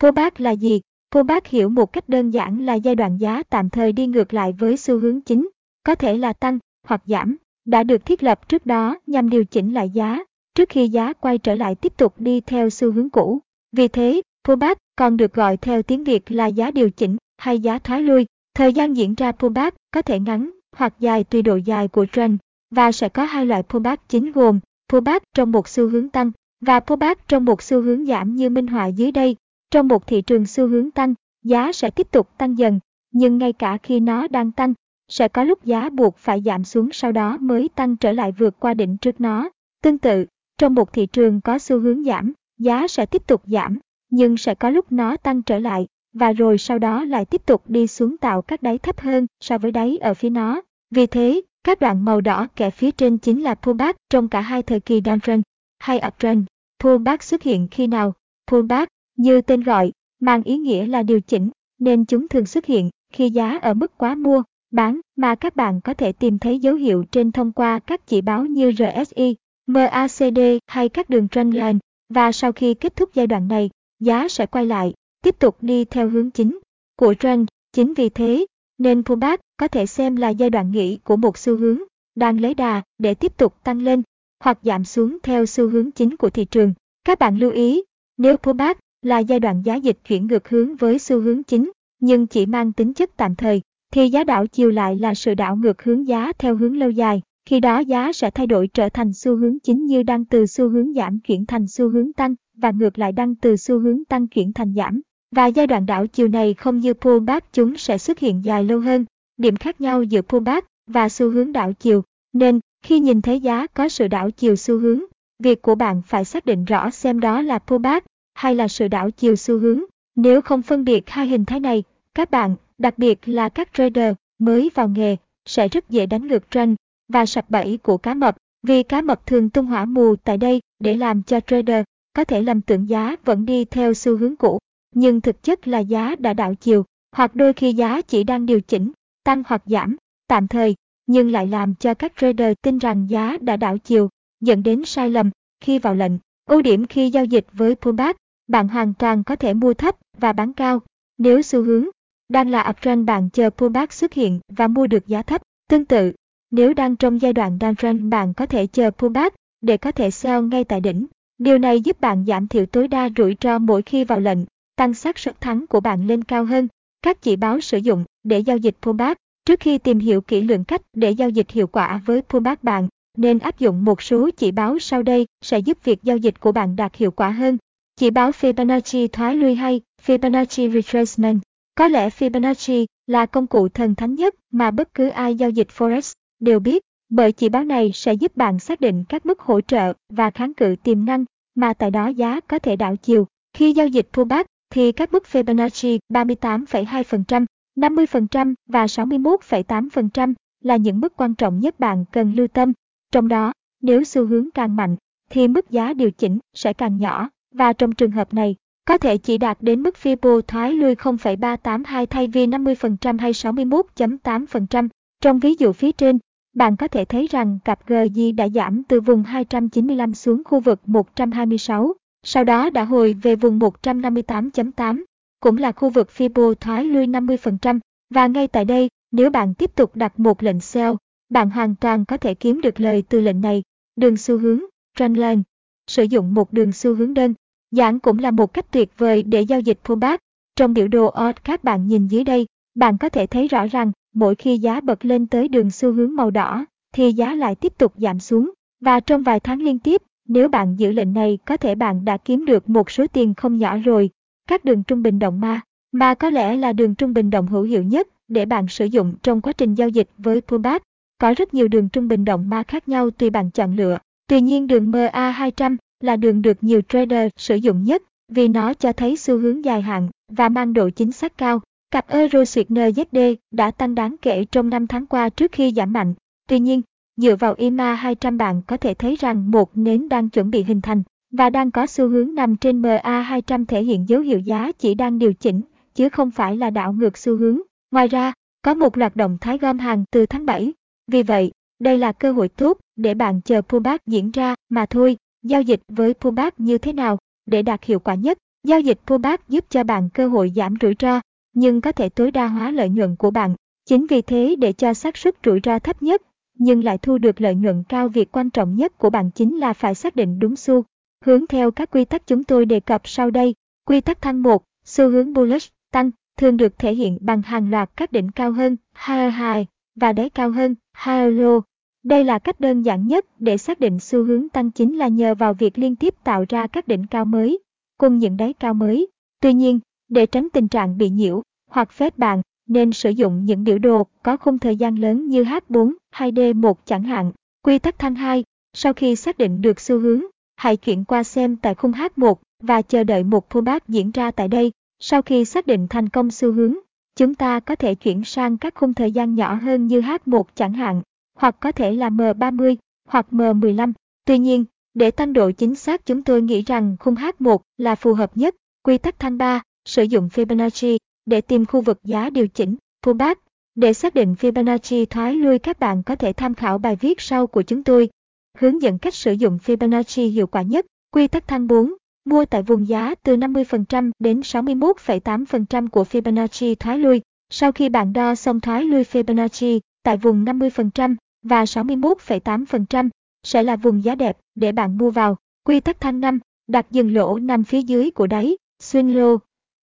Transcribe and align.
Pullback 0.00 0.40
là 0.40 0.50
gì? 0.50 0.80
Pullback 1.14 1.46
hiểu 1.46 1.68
một 1.68 1.92
cách 1.92 2.08
đơn 2.08 2.30
giản 2.30 2.66
là 2.66 2.74
giai 2.74 2.94
đoạn 2.94 3.16
giá 3.16 3.42
tạm 3.50 3.70
thời 3.70 3.92
đi 3.92 4.06
ngược 4.06 4.34
lại 4.34 4.52
với 4.58 4.76
xu 4.76 4.98
hướng 4.98 5.20
chính, 5.20 5.48
có 5.84 5.94
thể 5.94 6.16
là 6.16 6.32
tăng 6.32 6.58
hoặc 6.86 7.02
giảm, 7.06 7.36
đã 7.64 7.82
được 7.82 8.06
thiết 8.06 8.22
lập 8.22 8.48
trước 8.48 8.66
đó 8.66 8.98
nhằm 9.06 9.30
điều 9.30 9.44
chỉnh 9.44 9.74
lại 9.74 9.90
giá, 9.90 10.24
trước 10.54 10.68
khi 10.68 10.88
giá 10.88 11.12
quay 11.12 11.38
trở 11.38 11.54
lại 11.54 11.74
tiếp 11.74 11.92
tục 11.96 12.14
đi 12.18 12.40
theo 12.40 12.70
xu 12.70 12.92
hướng 12.92 13.10
cũ. 13.10 13.38
Vì 13.72 13.88
thế, 13.88 14.22
pullback 14.48 14.78
còn 14.96 15.16
được 15.16 15.34
gọi 15.34 15.56
theo 15.56 15.82
tiếng 15.82 16.04
Việt 16.04 16.30
là 16.30 16.46
giá 16.46 16.70
điều 16.70 16.90
chỉnh 16.90 17.16
hay 17.38 17.60
giá 17.60 17.78
thoái 17.78 18.02
lui. 18.02 18.26
Thời 18.54 18.72
gian 18.72 18.96
diễn 18.96 19.14
ra 19.14 19.32
pullback 19.32 19.76
có 19.90 20.02
thể 20.02 20.18
ngắn 20.18 20.50
hoặc 20.76 20.94
dài 21.00 21.24
tùy 21.24 21.42
độ 21.42 21.56
dài 21.56 21.88
của 21.88 22.06
trend 22.12 22.36
và 22.70 22.92
sẽ 22.92 23.08
có 23.08 23.24
hai 23.24 23.46
loại 23.46 23.62
pullback 23.62 24.08
chính 24.08 24.32
gồm 24.32 24.60
pullback 24.88 25.24
trong 25.34 25.52
một 25.52 25.68
xu 25.68 25.88
hướng 25.88 26.08
tăng 26.08 26.30
và 26.60 26.80
pullback 26.80 27.28
trong 27.28 27.44
một 27.44 27.62
xu 27.62 27.80
hướng 27.80 28.06
giảm 28.06 28.36
như 28.36 28.50
minh 28.50 28.66
họa 28.66 28.86
dưới 28.86 29.12
đây. 29.12 29.36
Trong 29.70 29.88
một 29.88 30.06
thị 30.06 30.22
trường 30.22 30.46
xu 30.46 30.66
hướng 30.66 30.90
tăng, 30.90 31.14
giá 31.44 31.72
sẽ 31.72 31.90
tiếp 31.90 32.10
tục 32.10 32.28
tăng 32.38 32.58
dần, 32.58 32.80
nhưng 33.12 33.38
ngay 33.38 33.52
cả 33.52 33.78
khi 33.82 34.00
nó 34.00 34.28
đang 34.28 34.52
tăng, 34.52 34.74
sẽ 35.08 35.28
có 35.28 35.44
lúc 35.44 35.64
giá 35.64 35.90
buộc 35.90 36.18
phải 36.18 36.42
giảm 36.44 36.64
xuống 36.64 36.88
sau 36.92 37.12
đó 37.12 37.36
mới 37.40 37.68
tăng 37.74 37.96
trở 37.96 38.12
lại 38.12 38.32
vượt 38.32 38.60
qua 38.60 38.74
đỉnh 38.74 38.96
trước 38.96 39.20
nó. 39.20 39.50
Tương 39.82 39.98
tự, 39.98 40.26
trong 40.58 40.74
một 40.74 40.92
thị 40.92 41.06
trường 41.06 41.40
có 41.40 41.58
xu 41.58 41.80
hướng 41.80 42.04
giảm, 42.04 42.32
giá 42.58 42.88
sẽ 42.88 43.06
tiếp 43.06 43.26
tục 43.26 43.42
giảm, 43.46 43.78
nhưng 44.10 44.36
sẽ 44.36 44.54
có 44.54 44.70
lúc 44.70 44.92
nó 44.92 45.16
tăng 45.16 45.42
trở 45.42 45.58
lại, 45.58 45.86
và 46.12 46.32
rồi 46.32 46.58
sau 46.58 46.78
đó 46.78 47.04
lại 47.04 47.24
tiếp 47.24 47.46
tục 47.46 47.62
đi 47.66 47.86
xuống 47.86 48.16
tạo 48.16 48.42
các 48.42 48.62
đáy 48.62 48.78
thấp 48.78 49.00
hơn 49.00 49.26
so 49.40 49.58
với 49.58 49.72
đáy 49.72 49.96
ở 49.96 50.14
phía 50.14 50.30
nó. 50.30 50.60
Vì 50.90 51.06
thế, 51.06 51.42
các 51.64 51.80
đoạn 51.80 52.04
màu 52.04 52.20
đỏ 52.20 52.46
kẻ 52.56 52.70
phía 52.70 52.90
trên 52.90 53.18
chính 53.18 53.42
là 53.42 53.54
pullback 53.54 53.98
trong 54.10 54.28
cả 54.28 54.40
hai 54.40 54.62
thời 54.62 54.80
kỳ 54.80 55.00
downtrend 55.00 55.42
hay 55.78 56.00
uptrend. 56.06 56.44
Pullback 56.80 57.22
xuất 57.22 57.42
hiện 57.42 57.68
khi 57.70 57.86
nào? 57.86 58.14
Pullback, 58.50 58.92
như 59.20 59.40
tên 59.40 59.60
gọi, 59.60 59.92
mang 60.20 60.42
ý 60.42 60.58
nghĩa 60.58 60.86
là 60.86 61.02
điều 61.02 61.20
chỉnh, 61.20 61.50
nên 61.78 62.04
chúng 62.04 62.28
thường 62.28 62.46
xuất 62.46 62.66
hiện 62.66 62.90
khi 63.12 63.30
giá 63.30 63.58
ở 63.62 63.74
mức 63.74 63.98
quá 63.98 64.14
mua, 64.14 64.42
bán 64.70 65.00
mà 65.16 65.34
các 65.34 65.56
bạn 65.56 65.80
có 65.80 65.94
thể 65.94 66.12
tìm 66.12 66.38
thấy 66.38 66.58
dấu 66.58 66.74
hiệu 66.74 67.04
trên 67.10 67.32
thông 67.32 67.52
qua 67.52 67.78
các 67.78 68.06
chỉ 68.06 68.20
báo 68.20 68.44
như 68.44 68.72
RSI, 68.72 69.36
MACD 69.66 70.38
hay 70.66 70.88
các 70.88 71.10
đường 71.10 71.28
trendline 71.28 71.78
và 72.08 72.32
sau 72.32 72.52
khi 72.52 72.74
kết 72.74 72.96
thúc 72.96 73.10
giai 73.14 73.26
đoạn 73.26 73.48
này, 73.48 73.70
giá 74.00 74.28
sẽ 74.28 74.46
quay 74.46 74.66
lại, 74.66 74.94
tiếp 75.22 75.38
tục 75.38 75.56
đi 75.60 75.84
theo 75.84 76.08
hướng 76.08 76.30
chính 76.30 76.58
của 76.96 77.14
trend. 77.14 77.48
Chính 77.72 77.94
vì 77.94 78.08
thế, 78.08 78.46
nên 78.78 79.04
pullback 79.04 79.42
có 79.56 79.68
thể 79.68 79.86
xem 79.86 80.16
là 80.16 80.28
giai 80.28 80.50
đoạn 80.50 80.70
nghỉ 80.70 80.98
của 81.04 81.16
một 81.16 81.38
xu 81.38 81.56
hướng 81.56 81.78
đang 82.14 82.40
lấy 82.40 82.54
đà 82.54 82.82
để 82.98 83.14
tiếp 83.14 83.36
tục 83.36 83.54
tăng 83.64 83.82
lên 83.82 84.02
hoặc 84.44 84.58
giảm 84.62 84.84
xuống 84.84 85.18
theo 85.22 85.46
xu 85.46 85.68
hướng 85.68 85.90
chính 85.90 86.16
của 86.16 86.30
thị 86.30 86.44
trường. 86.44 86.74
Các 87.04 87.18
bạn 87.18 87.38
lưu 87.38 87.50
ý, 87.50 87.82
nếu 88.16 88.36
pullback 88.36 88.80
là 89.02 89.18
giai 89.18 89.40
đoạn 89.40 89.62
giá 89.62 89.74
dịch 89.74 89.98
chuyển 90.08 90.26
ngược 90.26 90.48
hướng 90.48 90.76
với 90.76 90.98
xu 90.98 91.20
hướng 91.20 91.42
chính, 91.42 91.72
nhưng 92.00 92.26
chỉ 92.26 92.46
mang 92.46 92.72
tính 92.72 92.94
chất 92.94 93.10
tạm 93.16 93.36
thời, 93.36 93.62
thì 93.92 94.08
giá 94.08 94.24
đảo 94.24 94.46
chiều 94.46 94.70
lại 94.70 94.98
là 94.98 95.14
sự 95.14 95.34
đảo 95.34 95.56
ngược 95.56 95.82
hướng 95.82 96.06
giá 96.06 96.32
theo 96.38 96.56
hướng 96.56 96.78
lâu 96.78 96.90
dài. 96.90 97.22
Khi 97.46 97.60
đó 97.60 97.78
giá 97.78 98.12
sẽ 98.12 98.30
thay 98.30 98.46
đổi 98.46 98.68
trở 98.68 98.88
thành 98.88 99.12
xu 99.12 99.36
hướng 99.36 99.60
chính 99.60 99.86
như 99.86 100.02
đang 100.02 100.24
từ 100.24 100.46
xu 100.46 100.68
hướng 100.68 100.94
giảm 100.94 101.18
chuyển 101.18 101.46
thành 101.46 101.66
xu 101.66 101.88
hướng 101.88 102.12
tăng 102.12 102.34
và 102.56 102.70
ngược 102.70 102.98
lại 102.98 103.12
đang 103.12 103.34
từ 103.34 103.56
xu 103.56 103.78
hướng 103.78 104.04
tăng 104.04 104.26
chuyển 104.26 104.52
thành 104.52 104.74
giảm. 104.74 105.00
Và 105.30 105.46
giai 105.46 105.66
đoạn 105.66 105.86
đảo 105.86 106.06
chiều 106.06 106.28
này 106.28 106.54
không 106.54 106.78
như 106.78 106.94
pullback 106.94 107.52
chúng 107.52 107.76
sẽ 107.76 107.98
xuất 107.98 108.18
hiện 108.18 108.44
dài 108.44 108.64
lâu 108.64 108.80
hơn. 108.80 109.04
Điểm 109.36 109.56
khác 109.56 109.80
nhau 109.80 110.02
giữa 110.02 110.22
pullback 110.22 110.66
và 110.86 111.08
xu 111.08 111.30
hướng 111.30 111.52
đảo 111.52 111.72
chiều. 111.72 112.02
Nên, 112.32 112.60
khi 112.82 113.00
nhìn 113.00 113.22
thấy 113.22 113.40
giá 113.40 113.66
có 113.66 113.88
sự 113.88 114.08
đảo 114.08 114.30
chiều 114.30 114.56
xu 114.56 114.78
hướng, 114.78 115.00
việc 115.38 115.62
của 115.62 115.74
bạn 115.74 116.02
phải 116.06 116.24
xác 116.24 116.46
định 116.46 116.64
rõ 116.64 116.90
xem 116.90 117.20
đó 117.20 117.40
là 117.42 117.58
pullback 117.58 118.06
hay 118.40 118.54
là 118.54 118.68
sự 118.68 118.88
đảo 118.88 119.10
chiều 119.10 119.36
xu 119.36 119.58
hướng. 119.58 119.80
Nếu 120.16 120.40
không 120.40 120.62
phân 120.62 120.84
biệt 120.84 121.10
hai 121.10 121.26
hình 121.26 121.44
thái 121.44 121.60
này, 121.60 121.82
các 122.14 122.30
bạn, 122.30 122.56
đặc 122.78 122.98
biệt 122.98 123.28
là 123.28 123.48
các 123.48 123.68
trader 123.74 124.14
mới 124.38 124.70
vào 124.74 124.88
nghề, 124.88 125.16
sẽ 125.46 125.68
rất 125.68 125.90
dễ 125.90 126.06
đánh 126.06 126.26
ngược 126.26 126.50
trend 126.50 126.76
và 127.08 127.26
sập 127.26 127.50
bẫy 127.50 127.78
của 127.82 127.96
cá 127.96 128.14
mập, 128.14 128.36
vì 128.62 128.82
cá 128.82 129.02
mập 129.02 129.26
thường 129.26 129.50
tung 129.50 129.66
hỏa 129.66 129.84
mù 129.84 130.16
tại 130.16 130.38
đây 130.38 130.60
để 130.78 130.96
làm 130.96 131.22
cho 131.22 131.40
trader 131.40 131.84
có 132.12 132.24
thể 132.24 132.42
lầm 132.42 132.60
tưởng 132.60 132.88
giá 132.88 133.16
vẫn 133.24 133.46
đi 133.46 133.64
theo 133.64 133.94
xu 133.94 134.16
hướng 134.16 134.36
cũ, 134.36 134.58
nhưng 134.94 135.20
thực 135.20 135.42
chất 135.42 135.68
là 135.68 135.78
giá 135.78 136.16
đã 136.18 136.32
đảo 136.32 136.54
chiều, 136.54 136.84
hoặc 137.16 137.34
đôi 137.34 137.52
khi 137.52 137.72
giá 137.72 138.00
chỉ 138.00 138.24
đang 138.24 138.46
điều 138.46 138.60
chỉnh, 138.60 138.92
tăng 139.24 139.42
hoặc 139.46 139.62
giảm, 139.66 139.96
tạm 140.28 140.48
thời, 140.48 140.74
nhưng 141.06 141.30
lại 141.30 141.46
làm 141.46 141.74
cho 141.74 141.94
các 141.94 142.12
trader 142.20 142.52
tin 142.62 142.78
rằng 142.78 143.06
giá 143.10 143.36
đã 143.40 143.56
đảo 143.56 143.78
chiều, 143.78 144.08
dẫn 144.40 144.62
đến 144.62 144.84
sai 144.84 145.10
lầm 145.10 145.30
khi 145.60 145.78
vào 145.78 145.94
lệnh. 145.94 146.12
Ưu 146.48 146.62
điểm 146.62 146.86
khi 146.86 147.10
giao 147.10 147.24
dịch 147.24 147.46
với 147.52 147.74
pullback, 147.74 148.18
bạn 148.50 148.68
hoàn 148.68 148.94
toàn 148.94 149.24
có 149.24 149.36
thể 149.36 149.54
mua 149.54 149.74
thấp 149.74 149.96
và 150.18 150.32
bán 150.32 150.52
cao. 150.52 150.80
Nếu 151.18 151.42
xu 151.42 151.62
hướng 151.62 151.84
đang 152.28 152.50
là 152.50 152.68
uptrend 152.70 153.06
bạn 153.06 153.30
chờ 153.30 153.50
pullback 153.50 153.92
xuất 153.92 154.12
hiện 154.12 154.40
và 154.48 154.68
mua 154.68 154.86
được 154.86 155.06
giá 155.06 155.22
thấp. 155.22 155.42
Tương 155.68 155.84
tự, 155.84 156.12
nếu 156.50 156.74
đang 156.74 156.96
trong 156.96 157.20
giai 157.20 157.32
đoạn 157.32 157.58
downtrend 157.58 158.08
bạn 158.08 158.34
có 158.34 158.46
thể 158.46 158.66
chờ 158.66 158.90
pullback 158.90 159.36
để 159.60 159.76
có 159.76 159.92
thể 159.92 160.10
sell 160.10 160.46
ngay 160.46 160.64
tại 160.64 160.80
đỉnh. 160.80 161.06
Điều 161.38 161.58
này 161.58 161.80
giúp 161.80 162.00
bạn 162.00 162.24
giảm 162.26 162.48
thiểu 162.48 162.66
tối 162.66 162.88
đa 162.88 163.08
rủi 163.16 163.36
ro 163.40 163.58
mỗi 163.58 163.82
khi 163.82 164.04
vào 164.04 164.20
lệnh, 164.20 164.38
tăng 164.76 164.94
xác 164.94 165.18
suất 165.18 165.40
thắng 165.40 165.66
của 165.66 165.80
bạn 165.80 166.06
lên 166.06 166.24
cao 166.24 166.44
hơn. 166.44 166.68
Các 167.02 167.22
chỉ 167.22 167.36
báo 167.36 167.60
sử 167.60 167.78
dụng 167.78 168.04
để 168.24 168.38
giao 168.38 168.56
dịch 168.56 168.76
pullback 168.82 169.20
Trước 169.44 169.60
khi 169.60 169.78
tìm 169.78 169.98
hiểu 169.98 170.20
kỹ 170.20 170.40
lưỡng 170.40 170.64
cách 170.64 170.82
để 170.92 171.10
giao 171.10 171.28
dịch 171.28 171.50
hiệu 171.50 171.66
quả 171.66 172.00
với 172.06 172.22
pullback 172.22 172.64
bạn, 172.64 172.88
nên 173.16 173.38
áp 173.38 173.58
dụng 173.58 173.84
một 173.84 174.02
số 174.02 174.30
chỉ 174.36 174.50
báo 174.50 174.78
sau 174.78 175.02
đây 175.02 175.26
sẽ 175.44 175.58
giúp 175.58 175.78
việc 175.84 176.02
giao 176.02 176.16
dịch 176.16 176.40
của 176.40 176.52
bạn 176.52 176.76
đạt 176.76 176.94
hiệu 176.94 177.10
quả 177.10 177.30
hơn. 177.30 177.58
Chỉ 178.00 178.10
báo 178.10 178.30
Fibonacci 178.30 179.08
thoái 179.08 179.36
lui 179.36 179.54
hay 179.54 179.80
Fibonacci 180.06 180.72
retracement. 180.72 181.40
Có 181.74 181.88
lẽ 181.88 182.08
Fibonacci 182.08 182.86
là 183.06 183.26
công 183.26 183.46
cụ 183.46 183.68
thần 183.68 183.94
thánh 183.94 184.14
nhất 184.14 184.34
mà 184.50 184.70
bất 184.70 184.94
cứ 184.94 185.08
ai 185.08 185.34
giao 185.34 185.50
dịch 185.50 185.68
Forex 185.76 186.14
đều 186.40 186.60
biết, 186.60 186.82
bởi 187.08 187.32
chỉ 187.32 187.48
báo 187.48 187.64
này 187.64 187.90
sẽ 187.94 188.12
giúp 188.14 188.36
bạn 188.36 188.58
xác 188.58 188.80
định 188.80 189.04
các 189.08 189.26
mức 189.26 189.40
hỗ 189.40 189.60
trợ 189.60 189.92
và 190.12 190.30
kháng 190.30 190.54
cự 190.54 190.76
tiềm 190.82 191.04
năng 191.04 191.24
mà 191.54 191.72
tại 191.72 191.90
đó 191.90 192.08
giá 192.08 192.40
có 192.40 192.58
thể 192.58 192.76
đảo 192.76 192.96
chiều. 192.96 193.26
Khi 193.52 193.72
giao 193.72 193.86
dịch 193.86 194.08
pullback 194.12 194.46
thì 194.70 194.92
các 194.92 195.12
mức 195.12 195.24
Fibonacci 195.32 195.98
38,2%, 196.08 197.46
50% 197.76 198.54
và 198.68 198.86
61,8% 198.86 200.34
là 200.60 200.76
những 200.76 201.00
mức 201.00 201.12
quan 201.16 201.34
trọng 201.34 201.60
nhất 201.60 201.80
bạn 201.80 202.04
cần 202.12 202.34
lưu 202.34 202.48
tâm. 202.48 202.72
Trong 203.12 203.28
đó, 203.28 203.52
nếu 203.82 204.04
xu 204.04 204.26
hướng 204.26 204.48
càng 204.54 204.76
mạnh, 204.76 204.96
thì 205.30 205.48
mức 205.48 205.70
giá 205.70 205.92
điều 205.92 206.10
chỉnh 206.10 206.38
sẽ 206.54 206.72
càng 206.72 206.96
nhỏ, 206.96 207.28
và 207.54 207.72
trong 207.72 207.92
trường 207.92 208.10
hợp 208.10 208.34
này, 208.34 208.56
có 208.84 208.98
thể 208.98 209.16
chỉ 209.16 209.38
đạt 209.38 209.58
đến 209.60 209.82
mức 209.82 209.94
Fibo 210.02 210.40
thoái 210.40 210.72
lui 210.72 210.94
0,382 210.94 212.06
thay 212.06 212.26
vì 212.26 212.46
50% 212.46 213.18
hay 213.18 213.32
61.8%. 213.32 214.88
Trong 215.22 215.38
ví 215.38 215.54
dụ 215.54 215.72
phía 215.72 215.92
trên, 215.92 216.18
bạn 216.56 216.76
có 216.76 216.88
thể 216.88 217.04
thấy 217.04 217.26
rằng 217.30 217.58
cặp 217.64 217.88
GJ 217.88 218.34
đã 218.34 218.48
giảm 218.48 218.82
từ 218.82 219.00
vùng 219.00 219.22
295 219.22 220.14
xuống 220.14 220.42
khu 220.44 220.60
vực 220.60 220.80
126, 220.86 221.94
sau 222.22 222.44
đó 222.44 222.70
đã 222.70 222.84
hồi 222.84 223.14
về 223.22 223.36
vùng 223.36 223.58
158.8, 223.58 225.04
cũng 225.40 225.56
là 225.56 225.72
khu 225.72 225.90
vực 225.90 226.08
Fibo 226.16 226.54
thoái 226.54 226.84
lui 226.84 227.06
50%, 227.06 227.78
và 228.14 228.26
ngay 228.26 228.48
tại 228.48 228.64
đây, 228.64 228.88
nếu 229.12 229.30
bạn 229.30 229.54
tiếp 229.54 229.74
tục 229.76 229.96
đặt 229.96 230.20
một 230.20 230.42
lệnh 230.42 230.60
sell, 230.60 230.92
bạn 231.28 231.50
hoàn 231.50 231.74
toàn 231.76 232.04
có 232.04 232.16
thể 232.16 232.34
kiếm 232.34 232.60
được 232.60 232.80
lời 232.80 233.02
từ 233.08 233.20
lệnh 233.20 233.40
này. 233.40 233.62
Đường 233.96 234.16
xu 234.16 234.38
hướng, 234.38 234.60
trendline, 234.96 235.42
sử 235.90 236.02
dụng 236.02 236.34
một 236.34 236.52
đường 236.52 236.72
xu 236.72 236.94
hướng 236.94 237.14
đơn, 237.14 237.34
giảng 237.70 238.00
cũng 238.00 238.18
là 238.18 238.30
một 238.30 238.54
cách 238.54 238.66
tuyệt 238.70 238.90
vời 238.98 239.22
để 239.22 239.40
giao 239.40 239.60
dịch 239.60 239.78
pullback. 239.84 240.22
Trong 240.56 240.74
biểu 240.74 240.88
đồ 240.88 241.06
odd 241.06 241.38
các 241.44 241.64
bạn 241.64 241.86
nhìn 241.86 242.08
dưới 242.08 242.24
đây, 242.24 242.46
bạn 242.74 242.98
có 242.98 243.08
thể 243.08 243.26
thấy 243.26 243.48
rõ 243.48 243.66
rằng 243.66 243.92
mỗi 244.14 244.34
khi 244.34 244.58
giá 244.58 244.80
bật 244.80 245.04
lên 245.04 245.26
tới 245.26 245.48
đường 245.48 245.70
xu 245.70 245.92
hướng 245.92 246.16
màu 246.16 246.30
đỏ, 246.30 246.66
thì 246.94 247.12
giá 247.12 247.34
lại 247.34 247.54
tiếp 247.54 247.72
tục 247.78 247.92
giảm 247.96 248.18
xuống. 248.18 248.50
Và 248.80 249.00
trong 249.00 249.22
vài 249.22 249.40
tháng 249.40 249.62
liên 249.62 249.78
tiếp, 249.78 250.02
nếu 250.28 250.48
bạn 250.48 250.76
giữ 250.76 250.92
lệnh 250.92 251.12
này 251.12 251.38
có 251.46 251.56
thể 251.56 251.74
bạn 251.74 252.04
đã 252.04 252.16
kiếm 252.16 252.44
được 252.44 252.68
một 252.68 252.90
số 252.90 253.06
tiền 253.06 253.34
không 253.34 253.58
nhỏ 253.58 253.76
rồi. 253.76 254.10
Các 254.48 254.64
đường 254.64 254.82
trung 254.82 255.02
bình 255.02 255.18
động 255.18 255.40
ma, 255.40 255.60
mà 255.92 256.14
có 256.14 256.30
lẽ 256.30 256.56
là 256.56 256.72
đường 256.72 256.94
trung 256.94 257.14
bình 257.14 257.30
động 257.30 257.46
hữu 257.46 257.62
hiệu 257.62 257.82
nhất 257.82 258.08
để 258.28 258.46
bạn 258.46 258.68
sử 258.68 258.84
dụng 258.84 259.14
trong 259.22 259.40
quá 259.40 259.52
trình 259.52 259.74
giao 259.74 259.88
dịch 259.88 260.08
với 260.18 260.40
pullback. 260.40 260.82
Có 261.18 261.34
rất 261.36 261.54
nhiều 261.54 261.68
đường 261.68 261.88
trung 261.88 262.08
bình 262.08 262.24
động 262.24 262.48
ma 262.48 262.62
khác 262.62 262.88
nhau 262.88 263.10
tùy 263.10 263.30
bạn 263.30 263.50
chọn 263.50 263.76
lựa. 263.76 263.98
Tuy 264.30 264.40
nhiên 264.40 264.66
đường 264.66 264.90
MA200 264.90 265.76
là 266.00 266.16
đường 266.16 266.42
được 266.42 266.56
nhiều 266.60 266.80
trader 266.88 267.30
sử 267.36 267.54
dụng 267.54 267.84
nhất 267.84 268.02
vì 268.28 268.48
nó 268.48 268.74
cho 268.74 268.92
thấy 268.92 269.16
xu 269.16 269.38
hướng 269.38 269.64
dài 269.64 269.82
hạn 269.82 270.08
và 270.32 270.48
mang 270.48 270.72
độ 270.72 270.90
chính 270.90 271.12
xác 271.12 271.38
cao. 271.38 271.60
Cặp 271.90 272.08
Euro 272.08 272.38
NZD 272.42 273.34
đã 273.50 273.70
tăng 273.70 273.94
đáng 273.94 274.16
kể 274.22 274.44
trong 274.44 274.70
5 274.70 274.86
tháng 274.86 275.06
qua 275.06 275.28
trước 275.28 275.52
khi 275.52 275.72
giảm 275.76 275.92
mạnh. 275.92 276.14
Tuy 276.48 276.58
nhiên, 276.58 276.82
dựa 277.16 277.36
vào 277.36 277.54
EMA 277.58 277.94
200 277.94 278.38
bạn 278.38 278.62
có 278.66 278.76
thể 278.76 278.94
thấy 278.94 279.16
rằng 279.16 279.50
một 279.50 279.70
nến 279.74 280.08
đang 280.08 280.28
chuẩn 280.28 280.50
bị 280.50 280.62
hình 280.62 280.80
thành 280.80 281.02
và 281.32 281.50
đang 281.50 281.70
có 281.70 281.86
xu 281.86 282.08
hướng 282.08 282.34
nằm 282.34 282.56
trên 282.56 282.82
MA 282.82 283.20
200 283.20 283.66
thể 283.66 283.82
hiện 283.82 284.08
dấu 284.08 284.20
hiệu 284.20 284.38
giá 284.38 284.72
chỉ 284.78 284.94
đang 284.94 285.18
điều 285.18 285.32
chỉnh, 285.32 285.60
chứ 285.94 286.08
không 286.08 286.30
phải 286.30 286.56
là 286.56 286.70
đảo 286.70 286.92
ngược 286.92 287.18
xu 287.18 287.36
hướng. 287.36 287.60
Ngoài 287.90 288.08
ra, 288.08 288.32
có 288.62 288.74
một 288.74 288.98
loạt 288.98 289.16
động 289.16 289.38
thái 289.40 289.58
gom 289.58 289.78
hàng 289.78 290.04
từ 290.10 290.26
tháng 290.26 290.46
7. 290.46 290.72
Vì 291.06 291.22
vậy, 291.22 291.52
đây 291.80 291.98
là 291.98 292.12
cơ 292.12 292.32
hội 292.32 292.48
tốt 292.48 292.78
để 292.96 293.14
bạn 293.14 293.40
chờ 293.40 293.62
pullback 293.62 294.06
diễn 294.06 294.30
ra 294.30 294.54
mà 294.68 294.86
thôi. 294.86 295.16
Giao 295.42 295.62
dịch 295.62 295.80
với 295.88 296.14
pullback 296.14 296.60
như 296.60 296.78
thế 296.78 296.92
nào 296.92 297.18
để 297.46 297.62
đạt 297.62 297.84
hiệu 297.84 297.98
quả 297.98 298.14
nhất? 298.14 298.38
Giao 298.66 298.80
dịch 298.80 298.98
pullback 299.06 299.48
giúp 299.48 299.64
cho 299.70 299.84
bạn 299.84 300.08
cơ 300.14 300.28
hội 300.28 300.52
giảm 300.56 300.74
rủi 300.80 300.94
ro, 301.00 301.20
nhưng 301.52 301.80
có 301.80 301.92
thể 301.92 302.08
tối 302.08 302.30
đa 302.30 302.46
hóa 302.46 302.70
lợi 302.70 302.88
nhuận 302.88 303.16
của 303.16 303.30
bạn. 303.30 303.54
Chính 303.88 304.06
vì 304.06 304.22
thế 304.22 304.56
để 304.58 304.72
cho 304.72 304.94
xác 304.94 305.16
suất 305.16 305.34
rủi 305.44 305.60
ro 305.64 305.78
thấp 305.78 306.02
nhất, 306.02 306.22
nhưng 306.58 306.84
lại 306.84 306.98
thu 306.98 307.18
được 307.18 307.40
lợi 307.40 307.54
nhuận 307.54 307.82
cao 307.88 308.08
việc 308.08 308.32
quan 308.32 308.50
trọng 308.50 308.74
nhất 308.74 308.98
của 308.98 309.10
bạn 309.10 309.30
chính 309.30 309.58
là 309.58 309.72
phải 309.72 309.94
xác 309.94 310.16
định 310.16 310.38
đúng 310.38 310.56
xu. 310.56 310.84
Hướng 311.24 311.46
theo 311.46 311.70
các 311.70 311.90
quy 311.90 312.04
tắc 312.04 312.26
chúng 312.26 312.44
tôi 312.44 312.66
đề 312.66 312.80
cập 312.80 313.08
sau 313.08 313.30
đây. 313.30 313.54
Quy 313.84 314.00
tắc 314.00 314.22
thăng 314.22 314.42
1, 314.42 314.64
xu 314.84 315.08
hướng 315.08 315.32
bullish, 315.32 315.72
tăng, 315.92 316.10
thường 316.36 316.56
được 316.56 316.78
thể 316.78 316.94
hiện 316.94 317.18
bằng 317.20 317.42
hàng 317.42 317.70
loạt 317.70 317.90
các 317.96 318.12
đỉnh 318.12 318.30
cao 318.30 318.52
hơn, 318.52 318.76
higher 319.06 319.34
high, 319.34 319.66
và 319.94 320.12
đáy 320.12 320.30
cao 320.30 320.50
hơn, 320.50 320.74
higher 321.04 321.34
low. 321.34 321.60
Đây 322.02 322.24
là 322.24 322.38
cách 322.38 322.60
đơn 322.60 322.82
giản 322.82 323.06
nhất 323.06 323.26
để 323.38 323.56
xác 323.56 323.80
định 323.80 324.00
xu 324.00 324.24
hướng 324.24 324.48
tăng 324.48 324.70
chính 324.70 324.98
là 324.98 325.08
nhờ 325.08 325.34
vào 325.34 325.54
việc 325.54 325.78
liên 325.78 325.96
tiếp 325.96 326.14
tạo 326.24 326.44
ra 326.48 326.66
các 326.66 326.88
đỉnh 326.88 327.06
cao 327.06 327.24
mới, 327.24 327.58
cùng 327.98 328.18
những 328.18 328.36
đáy 328.36 328.52
cao 328.52 328.74
mới. 328.74 329.08
Tuy 329.40 329.54
nhiên, 329.54 329.80
để 330.08 330.26
tránh 330.26 330.48
tình 330.52 330.68
trạng 330.68 330.98
bị 330.98 331.08
nhiễu 331.08 331.42
hoặc 331.70 331.92
phép 331.92 332.18
bạn 332.18 332.42
nên 332.68 332.92
sử 332.92 333.10
dụng 333.10 333.44
những 333.44 333.64
biểu 333.64 333.78
đồ 333.78 334.06
có 334.22 334.36
khung 334.36 334.58
thời 334.58 334.76
gian 334.76 334.98
lớn 334.98 335.28
như 335.28 335.44
H4 335.44 335.92
hay 336.10 336.32
D1 336.32 336.74
chẳng 336.84 337.02
hạn. 337.02 337.32
Quy 337.62 337.78
tắc 337.78 337.98
thanh 337.98 338.14
2, 338.14 338.44
sau 338.72 338.92
khi 338.92 339.16
xác 339.16 339.38
định 339.38 339.62
được 339.62 339.80
xu 339.80 339.98
hướng, 339.98 340.22
hãy 340.56 340.76
chuyển 340.76 341.04
qua 341.04 341.22
xem 341.22 341.56
tại 341.56 341.74
khung 341.74 341.92
H1 341.92 342.34
và 342.62 342.82
chờ 342.82 343.04
đợi 343.04 343.24
một 343.24 343.50
pullback 343.50 343.88
diễn 343.88 344.10
ra 344.10 344.30
tại 344.30 344.48
đây. 344.48 344.72
Sau 344.98 345.22
khi 345.22 345.44
xác 345.44 345.66
định 345.66 345.86
thành 345.90 346.08
công 346.08 346.30
xu 346.30 346.52
hướng, 346.52 346.74
chúng 347.16 347.34
ta 347.34 347.60
có 347.60 347.74
thể 347.74 347.94
chuyển 347.94 348.24
sang 348.24 348.56
các 348.56 348.74
khung 348.74 348.94
thời 348.94 349.12
gian 349.12 349.34
nhỏ 349.34 349.54
hơn 349.54 349.86
như 349.86 350.00
H1 350.00 350.42
chẳng 350.54 350.72
hạn, 350.72 351.02
hoặc 351.40 351.56
có 351.60 351.72
thể 351.72 351.92
là 351.92 352.08
M30 352.08 352.76
hoặc 353.08 353.26
M15. 353.30 353.92
Tuy 354.24 354.38
nhiên, 354.38 354.64
để 354.94 355.10
tăng 355.10 355.32
độ 355.32 355.50
chính 355.50 355.74
xác 355.74 356.06
chúng 356.06 356.22
tôi 356.22 356.42
nghĩ 356.42 356.62
rằng 356.62 356.96
khung 357.00 357.14
H1 357.14 357.58
là 357.78 357.94
phù 357.94 358.14
hợp 358.14 358.36
nhất. 358.36 358.54
Quy 358.82 358.98
tắc 358.98 359.18
thang 359.18 359.38
3, 359.38 359.62
sử 359.84 360.02
dụng 360.02 360.28
Fibonacci 360.34 360.98
để 361.26 361.40
tìm 361.40 361.66
khu 361.66 361.80
vực 361.80 361.98
giá 362.04 362.30
điều 362.30 362.48
chỉnh, 362.48 362.76
pullback. 363.02 363.40
Để 363.74 363.92
xác 363.92 364.14
định 364.14 364.34
Fibonacci 364.40 365.06
thoái 365.06 365.34
lui 365.34 365.58
các 365.58 365.80
bạn 365.80 366.02
có 366.02 366.16
thể 366.16 366.32
tham 366.32 366.54
khảo 366.54 366.78
bài 366.78 366.96
viết 366.96 367.20
sau 367.20 367.46
của 367.46 367.62
chúng 367.62 367.82
tôi. 367.82 368.10
Hướng 368.58 368.82
dẫn 368.82 368.98
cách 368.98 369.14
sử 369.14 369.32
dụng 369.32 369.58
Fibonacci 369.64 370.30
hiệu 370.30 370.46
quả 370.46 370.62
nhất. 370.62 370.86
Quy 371.10 371.26
tắc 371.26 371.48
thang 371.48 371.66
4. 371.66 371.94
Mua 372.24 372.44
tại 372.44 372.62
vùng 372.62 372.88
giá 372.88 373.14
từ 373.22 373.36
50% 373.36 374.10
đến 374.18 374.40
61,8% 374.40 375.88
của 375.88 376.04
Fibonacci 376.10 376.74
thoái 376.74 376.98
lui. 376.98 377.20
Sau 377.50 377.72
khi 377.72 377.88
bạn 377.88 378.12
đo 378.12 378.34
xong 378.34 378.60
thoái 378.60 378.84
lui 378.84 379.02
Fibonacci 379.02 379.80
tại 380.02 380.16
vùng 380.16 380.44
50% 380.44 381.16
và 381.42 381.64
61,8% 381.64 383.08
sẽ 383.42 383.62
là 383.62 383.76
vùng 383.76 384.04
giá 384.04 384.14
đẹp 384.14 384.38
để 384.54 384.72
bạn 384.72 384.98
mua 384.98 385.10
vào. 385.10 385.36
Quy 385.64 385.80
tắc 385.80 386.00
thanh 386.00 386.20
5. 386.20 386.38
Đặt 386.66 386.86
dừng 386.90 387.14
lỗ 387.14 387.38
nằm 387.38 387.64
phía 387.64 387.82
dưới 387.82 388.10
của 388.10 388.26
đáy, 388.26 388.56
swing 388.82 389.14
low, 389.14 389.38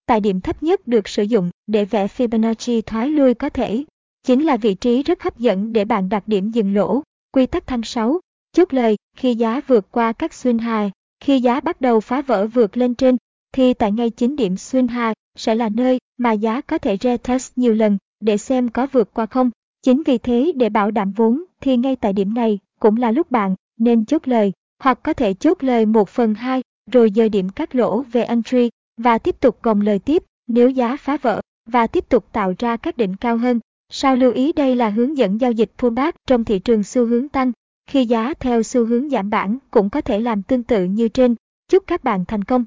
tại 0.07 0.21
điểm 0.21 0.41
thấp 0.41 0.63
nhất 0.63 0.89
được 0.89 1.09
sử 1.09 1.23
dụng 1.23 1.51
để 1.67 1.85
vẽ 1.85 2.07
Fibonacci 2.07 2.83
thoái 2.83 3.09
lui 3.09 3.35
có 3.35 3.49
thể. 3.49 3.85
Chính 4.23 4.45
là 4.45 4.57
vị 4.57 4.75
trí 4.75 5.03
rất 5.03 5.23
hấp 5.23 5.39
dẫn 5.39 5.73
để 5.73 5.85
bạn 5.85 6.09
đặt 6.09 6.29
điểm 6.29 6.51
dừng 6.51 6.75
lỗ. 6.75 7.03
Quy 7.33 7.47
tắc 7.47 7.67
thanh 7.67 7.83
6. 7.83 8.21
Chốt 8.53 8.75
lời, 8.75 8.97
khi 9.17 9.35
giá 9.35 9.61
vượt 9.67 9.87
qua 9.91 10.13
các 10.13 10.35
xuyên 10.35 10.59
hài, 10.59 10.91
khi 11.21 11.41
giá 11.41 11.61
bắt 11.61 11.81
đầu 11.81 12.01
phá 12.01 12.23
vỡ 12.23 12.47
vượt 12.47 12.77
lên 12.77 12.95
trên, 12.95 13.17
thì 13.53 13.75
tại 13.75 13.93
ngay 13.93 14.11
chính 14.11 14.37
điểm 14.37 14.57
xuyên 14.57 14.89
hài 14.89 15.15
sẽ 15.37 15.55
là 15.55 15.69
nơi 15.69 15.99
mà 16.19 16.33
giá 16.33 16.61
có 16.61 16.79
thể 16.79 16.97
retest 17.01 17.53
nhiều 17.57 17.75
lần 17.75 17.99
để 18.21 18.37
xem 18.37 18.69
có 18.69 18.87
vượt 18.93 19.15
qua 19.15 19.27
không. 19.27 19.51
Chính 19.87 20.03
vì 20.07 20.19
thế 20.19 20.53
để 20.57 20.69
bảo 20.69 20.91
đảm 20.91 21.13
vốn 21.13 21.43
thì 21.61 21.77
ngay 21.77 21.97
tại 21.97 22.13
điểm 22.13 22.35
này 22.35 22.59
cũng 22.81 22.97
là 22.97 23.11
lúc 23.11 23.31
bạn 23.31 23.55
nên 23.79 24.05
chốt 24.05 24.29
lời, 24.29 24.53
hoặc 24.83 25.03
có 25.03 25.13
thể 25.13 25.35
chốt 25.35 25.65
lời 25.65 25.87
1 25.87 26.09
phần 26.09 26.35
2 26.35 26.63
rồi 26.93 27.11
dời 27.15 27.29
điểm 27.29 27.49
cắt 27.49 27.75
lỗ 27.75 28.03
về 28.03 28.23
entry 28.23 28.71
và 28.97 29.19
tiếp 29.19 29.41
tục 29.41 29.59
gồng 29.63 29.81
lời 29.81 29.99
tiếp 29.99 30.23
nếu 30.47 30.71
giá 30.71 30.97
phá 30.97 31.17
vỡ 31.23 31.41
và 31.67 31.87
tiếp 31.87 32.09
tục 32.09 32.27
tạo 32.33 32.55
ra 32.59 32.77
các 32.77 32.97
đỉnh 32.97 33.17
cao 33.17 33.37
hơn. 33.37 33.61
Sao 33.93 34.17
lưu 34.17 34.33
ý 34.33 34.53
đây 34.53 34.77
là 34.77 34.89
hướng 34.89 35.17
dẫn 35.17 35.41
giao 35.41 35.53
dịch 35.53 35.71
pullback 35.79 36.17
trong 36.27 36.45
thị 36.45 36.59
trường 36.59 36.83
xu 36.83 37.07
hướng 37.07 37.29
tăng, 37.29 37.53
khi 37.91 38.07
giá 38.07 38.35
theo 38.35 38.63
xu 38.63 38.87
hướng 38.87 39.09
giảm 39.09 39.31
bản 39.31 39.59
cũng 39.71 39.91
có 39.91 40.01
thể 40.01 40.21
làm 40.21 40.43
tương 40.43 40.63
tự 40.63 40.85
như 40.85 41.09
trên. 41.09 41.35
Chúc 41.69 41.85
các 41.87 42.05
bạn 42.05 42.25
thành 42.25 42.45
công! 42.45 42.65